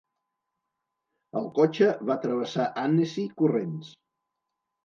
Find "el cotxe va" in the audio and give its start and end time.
1.41-2.17